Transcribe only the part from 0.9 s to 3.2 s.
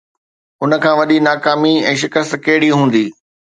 وڏي ناڪامي ۽ شڪست ڪهڙي هوندي؟